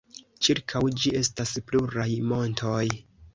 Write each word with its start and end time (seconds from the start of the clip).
Ĉirkaŭ 0.45 0.81
ĝi 1.03 1.11
estas 1.19 1.53
pluraj 1.67 2.09
montoj. 2.33 2.83